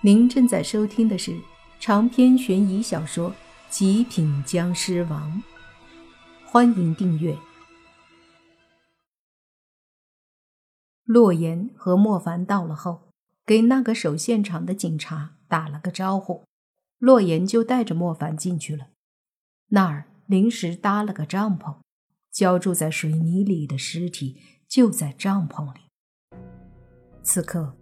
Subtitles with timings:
[0.00, 1.36] 您正在收听的是
[1.80, 3.30] 长篇悬疑小说
[3.68, 5.42] 《极品僵尸王》，
[6.46, 7.36] 欢迎订阅。
[11.02, 13.08] 洛言和莫凡到了后，
[13.44, 16.44] 给那个守现场的警察打了个招呼，
[16.98, 18.90] 洛言就带着莫凡进去了。
[19.70, 21.78] 那儿临时搭了个帐篷，
[22.30, 25.80] 浇筑在水泥里的尸体就在帐篷里。
[27.24, 27.76] 此刻，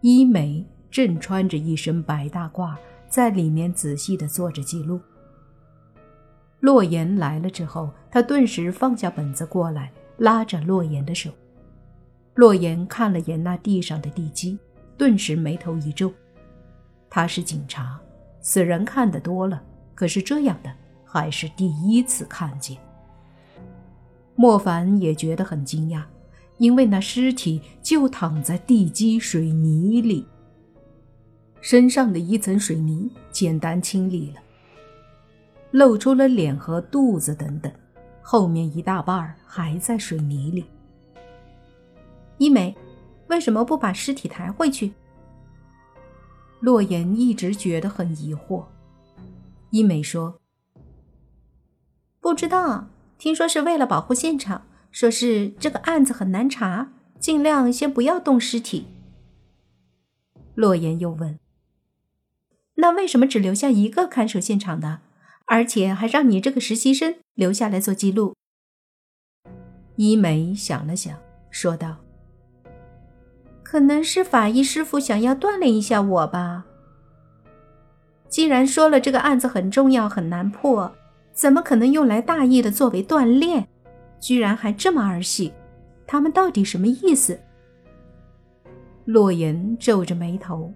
[0.00, 0.66] 伊美。
[0.92, 2.76] 正穿着一身白大褂，
[3.08, 5.00] 在里面仔细地做着记录。
[6.60, 11.30] 洛言来了之后，他顿时放下本子过来，拉着洛言的手。
[12.34, 14.58] 洛言看了眼那地上的地基，
[14.98, 16.12] 顿时眉头一皱。
[17.08, 17.98] 他是警察，
[18.40, 19.62] 死人看得多了，
[19.94, 20.70] 可是这样的
[21.04, 22.76] 还是第一次看见。
[24.34, 26.02] 莫凡也觉得很惊讶，
[26.58, 30.26] 因为那尸体就躺在地基水泥里。
[31.62, 34.40] 身上的一层水泥简单清理了，
[35.70, 37.72] 露出了脸和肚子等等，
[38.20, 40.66] 后面一大半还在水泥里。
[42.36, 42.76] 一美，
[43.28, 44.92] 为什么不把尸体抬回去？
[46.58, 48.64] 洛言一直觉得很疑惑。
[49.70, 50.40] 一美说
[52.20, 52.88] ：“不知道，
[53.18, 58.88] 听说是为了保护现场，说是这个案子很难查，尽量先不要动尸体。”
[60.56, 61.38] 洛言又问。
[62.76, 65.00] 那为什么只留下一个看守现场的，
[65.46, 68.34] 而且还让你这个实习生留下来做记录？
[69.96, 71.18] 伊梅想了想，
[71.50, 71.98] 说道
[73.62, 76.64] ：“可能是法医师傅想要锻炼一下我吧。
[78.28, 80.90] 既然说了这个案子很重要很难破，
[81.34, 83.68] 怎么可能用来大意的作为锻炼？
[84.18, 85.52] 居然还这么儿戏，
[86.06, 87.38] 他们到底什么意思？”
[89.04, 90.72] 洛言皱着眉头。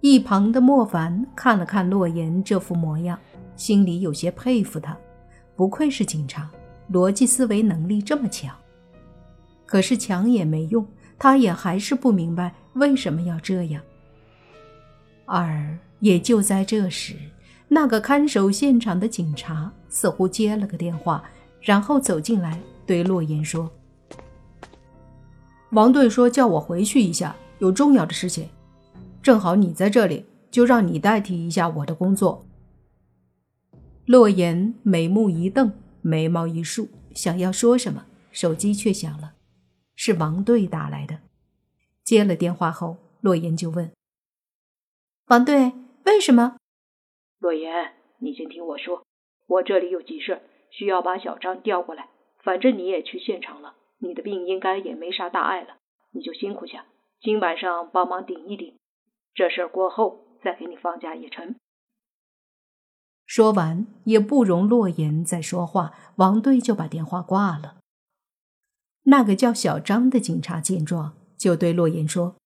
[0.00, 3.18] 一旁的莫凡看了看洛言这副模样，
[3.54, 4.96] 心里有些佩服他，
[5.54, 6.50] 不愧是警察，
[6.90, 8.54] 逻辑思维能力这么强。
[9.66, 10.86] 可是强也没用，
[11.18, 13.82] 他也还是不明白为什么要这样。
[15.26, 17.14] 而也就在这时，
[17.68, 21.22] 那个看守现场的警察似乎接了个电话，
[21.60, 23.70] 然后走进来对洛言说
[25.72, 28.48] ：“王队说叫我回去一下，有重要的事情。”
[29.22, 32.46] 正好你在这里，就让你代替一下我的工作。
[34.06, 39.34] 洛言眉目一瞪，眉毛一竖，想要说什么，手机却响了，
[39.94, 41.20] 是王队打来的。
[42.02, 43.92] 接了电话后，洛言就问
[45.28, 45.72] ：“王队，
[46.06, 46.56] 为什么？”
[47.38, 49.04] 洛言，你先听我说，
[49.46, 52.08] 我这里有急事，需要把小张调过来。
[52.42, 55.76] 反正你也去现场了，你的病应该也没啥大碍了，
[56.10, 56.86] 你就辛苦下，
[57.20, 58.74] 今晚上帮忙顶一顶。
[59.34, 61.54] 这事儿过后再给你放假也成。
[63.26, 67.78] 说完，也不容洛言再说话，王队就把电话挂了。
[69.04, 72.36] 那个叫小张的警察见状，就对洛言说：“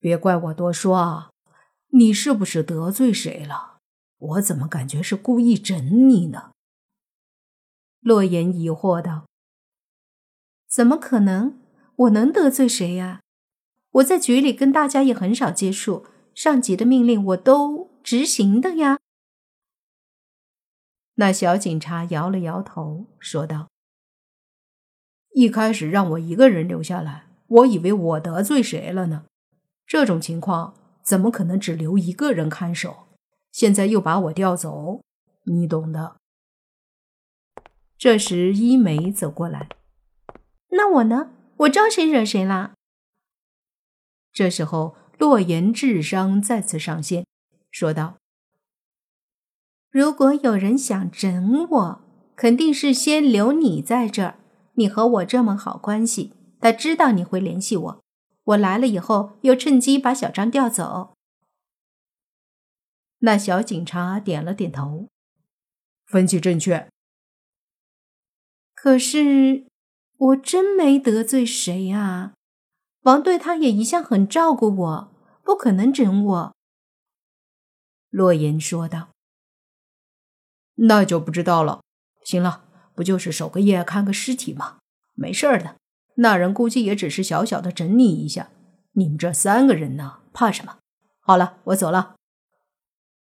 [0.00, 1.30] 别怪我多说啊，
[1.92, 3.78] 你是不是得罪谁了？
[4.18, 6.52] 我怎么感觉是故意整你呢？”
[8.00, 9.26] 洛言疑惑道
[10.68, 11.60] ：“怎么可能？
[11.96, 13.22] 我能得罪谁呀？”
[13.94, 18.98] 我在局里跟大家也很少接触，上级的命令我都执行的呀。
[21.14, 23.68] 那小警察摇了摇头，说道
[25.34, 29.26] ：“一开始让我一个人留下来，我以为我得罪谁了呢？
[29.86, 30.74] 这种情况
[31.04, 33.06] 怎么可能只留一个人看守？
[33.52, 35.02] 现在又把我调走，
[35.44, 36.16] 你懂的。”
[37.96, 39.68] 这时，一梅走过来
[40.70, 41.30] ：“那我呢？
[41.58, 42.73] 我招谁惹谁了？”
[44.34, 47.24] 这时候，洛言智商再次上线，
[47.70, 48.18] 说道
[49.90, 52.00] ：“如果有人想整我，
[52.34, 54.40] 肯定是先留你在这儿。
[54.74, 58.04] 你和我这么好关系，他知道你会联系我。
[58.42, 61.14] 我来了以后，又趁机把小张调走。”
[63.24, 65.08] 那小警察点了点头，
[66.06, 66.88] 分析正确。
[68.74, 69.64] 可是，
[70.18, 72.33] 我真没得罪谁啊。
[73.04, 75.12] 王队他也一向很照顾我，
[75.42, 76.54] 不可能整我。”
[78.10, 79.08] 洛言说道。
[80.76, 81.80] “那就不知道了。
[82.24, 82.64] 行了，
[82.94, 84.78] 不就是守个夜、看个尸体吗？
[85.14, 85.76] 没事的。
[86.16, 88.50] 那人估计也只是小小的整你一下。
[88.92, 90.78] 你们这三个人呢，怕什么？
[91.20, 92.16] 好了，我走了。”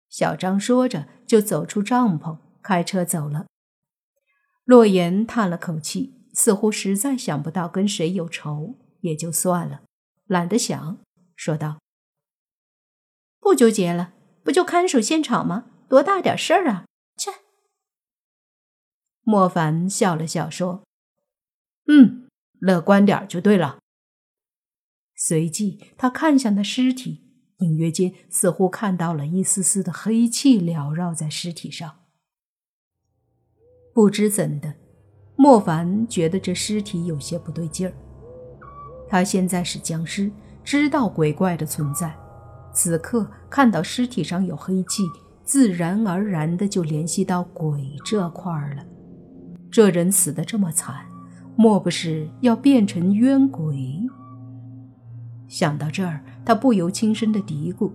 [0.09, 3.45] 小张说着就走出帐篷，开车走了。
[4.65, 8.75] 洛言叹了口气，似乎实在想不到跟谁有仇。
[9.01, 9.83] 也就算了，
[10.25, 10.99] 懒得想，
[11.35, 11.79] 说道
[13.39, 14.13] ：“不纠结了，
[14.43, 15.65] 不就看守现场吗？
[15.87, 16.85] 多大点事儿啊！
[17.17, 17.31] 切。
[19.21, 20.83] 莫凡笑了笑说
[21.87, 22.27] ：“嗯，
[22.59, 23.79] 乐观点就对了。”
[25.15, 32.05] 随即，他看向那尸体，隐约间似乎看到了一丝丝的黑气缭绕在尸体上。
[33.93, 34.75] 不知怎的，
[35.35, 37.93] 莫凡觉得这尸体有些不对劲儿。
[39.09, 40.31] 他现在是僵尸，
[40.63, 42.15] 知道鬼怪的存在，
[42.71, 45.03] 此刻看到尸体上有黑气，
[45.43, 48.85] 自然而然的就联系到鬼这块儿了。
[49.71, 51.05] 这人死的这么惨，
[51.55, 54.07] 莫不是要变成冤鬼？
[55.47, 57.91] 想到这儿，他不由轻声的嘀咕：“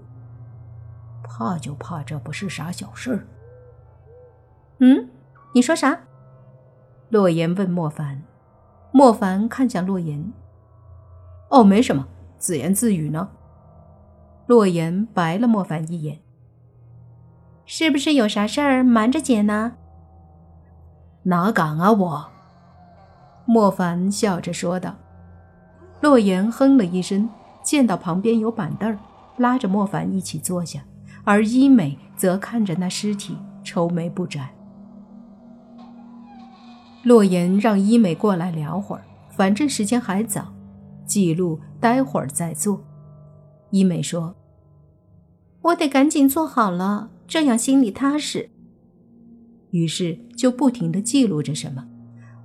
[1.23, 3.27] 怕就怕这不是啥小事儿。”
[4.81, 5.09] 嗯。
[5.55, 6.01] 你说啥？
[7.11, 8.21] 洛言问莫凡。
[8.91, 10.33] 莫凡看向洛言。
[11.55, 13.29] 哦，没什么，自言自语呢。
[14.49, 16.19] 洛言白了莫凡一眼。
[17.65, 19.75] 是不是有啥事儿瞒着姐呢？
[21.23, 22.27] 哪敢啊我！
[23.47, 24.97] 莫凡笑着说道。
[26.01, 27.31] 洛言哼了一声，
[27.63, 28.99] 见到旁边有板凳，
[29.37, 30.81] 拉着莫凡一起坐下，
[31.23, 34.49] 而伊美则看着那尸体，愁眉不展。
[37.05, 40.53] 洛言让伊美过来聊会儿，反正时间还早，
[41.07, 42.85] 记录待会儿再做。
[43.71, 44.35] 伊美说
[45.63, 48.51] ：“我得赶紧做好了，这样心里踏实。”
[49.73, 51.87] 于是就不停的记录着什么。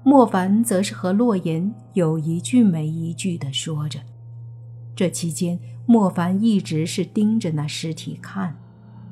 [0.04, 4.00] 莫凡则是和洛言有一句没一句的说着。
[4.96, 8.58] 这期间，莫凡一直是盯着那尸体看，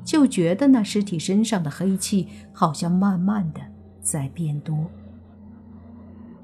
[0.02, 3.60] 就觉得那尸体身上的黑气好像慢慢的
[4.00, 4.90] 在变多。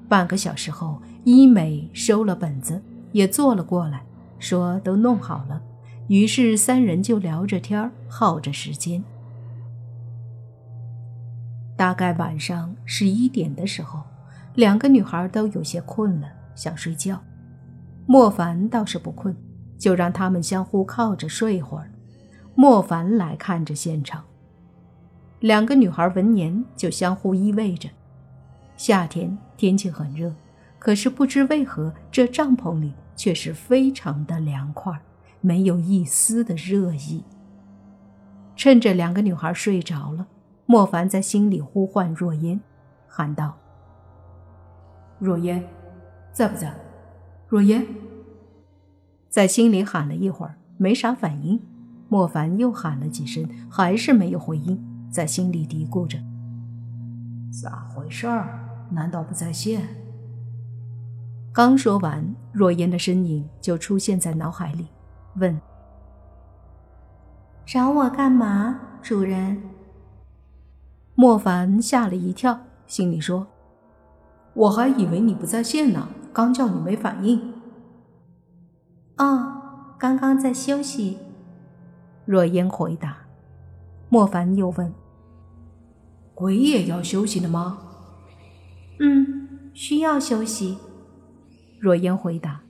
[0.07, 2.81] 半个小时后，医美收了本子，
[3.15, 4.03] 也坐了过来，
[4.39, 5.61] 说都弄好了。
[6.09, 9.01] 于是三人就聊着天耗着时间。
[11.77, 14.03] 大概晚上十一点的时候，
[14.53, 17.23] 两个女孩都有些困了，想睡觉。
[18.05, 19.33] 莫凡倒是不困，
[19.77, 21.89] 就让他们相互靠着睡会儿。
[22.53, 24.25] 莫凡来看着现场，
[25.39, 27.87] 两个女孩闻言就相互依偎着。
[28.75, 30.33] 夏天天气很热，
[30.77, 34.99] 可是不知为何，这帐篷里却是非常的凉快，
[35.41, 37.23] 没有一丝的热意。
[38.55, 40.27] 趁着两个女孩睡着了，
[40.65, 42.59] 莫凡在心里呼唤若烟，
[43.07, 43.57] 喊道
[45.19, 45.63] ：“若烟，
[46.31, 46.73] 在不在？
[47.47, 47.85] 若烟。”
[49.29, 51.61] 在心里喊了一会儿，没啥反应。
[52.07, 56.19] 莫凡又喊了几声，还是没有回应，在心里嘀咕着
[57.51, 59.81] ：“咋回事儿？”难道不在线？
[61.55, 64.87] 刚说完，若烟的身影就出现在脑海里，
[65.37, 65.57] 问
[67.65, 69.63] ：“找我干嘛，主人？”
[71.15, 73.47] 莫凡吓了一跳，心里说
[74.53, 77.53] ：“我还以为你不在线呢，刚叫你没反应。”
[79.15, 81.19] 哦，刚刚在休息。
[82.25, 83.19] 若烟回答。
[84.09, 84.93] 莫凡又问
[86.35, 87.77] ：“鬼也要休息的吗？”
[88.99, 90.77] 嗯，需要休息。
[91.85, 92.63] 若烟回答：“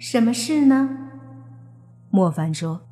[0.00, 1.10] 什么事呢？”
[2.08, 2.88] 莫凡说：“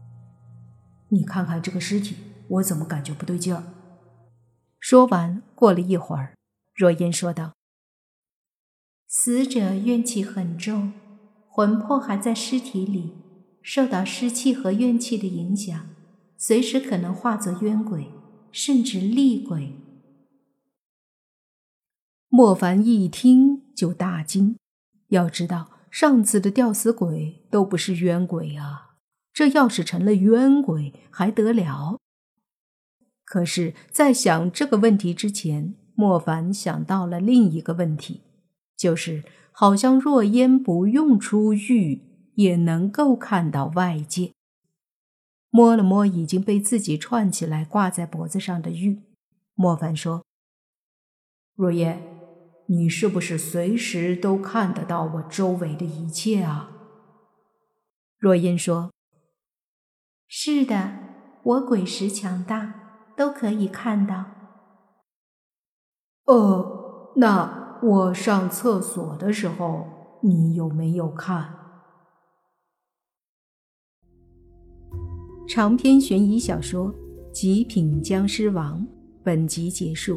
[1.08, 2.16] 你看看这个尸体，
[2.48, 3.64] 我怎么感觉不对劲儿？”
[4.78, 6.34] 说完，过了一会儿，
[6.74, 7.54] 若烟说道
[9.08, 10.92] ：“死者怨气很重，
[11.48, 13.14] 魂魄还在尸体里，
[13.62, 15.88] 受到湿气和怨气的影响，
[16.36, 18.10] 随时可能化作冤鬼，
[18.50, 19.72] 甚至厉鬼。”
[22.28, 24.56] 莫凡一听就大惊，
[25.08, 28.94] 要知道上次的吊死鬼都不是冤鬼啊，
[29.32, 31.98] 这要是成了冤鬼还得了？
[33.24, 38.20] 可是，在想这个问题之前，莫凡想到了另一个问题，
[38.76, 44.30] 就是好像若烟不用出狱也能够看到外界。
[45.50, 49.02] 摸了摸已经被自己串起来挂在脖子上的玉，
[49.56, 50.24] 莫凡说
[51.56, 52.00] ：“若烟。”
[52.66, 56.70] 你是不是随时都看得到我周围的一切啊？
[58.18, 58.90] 若音说
[60.28, 60.92] ：“是的，
[61.42, 64.26] 我鬼识强大，都可以看到。”
[66.26, 71.58] 呃，那我上厕所的时候，你有没有看？
[75.48, 76.94] 长篇悬疑小说
[77.32, 78.80] 《极品僵尸王》
[79.24, 80.16] 本集结束。